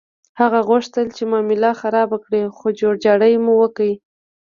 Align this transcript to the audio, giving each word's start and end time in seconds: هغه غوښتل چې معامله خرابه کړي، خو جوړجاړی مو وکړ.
هغه 0.39 0.59
غوښتل 0.69 1.07
چې 1.15 1.23
معامله 1.31 1.69
خرابه 1.81 2.17
کړي، 2.25 2.41
خو 2.57 2.65
جوړجاړی 2.79 3.33
مو 3.43 3.53
وکړ. 3.61 3.89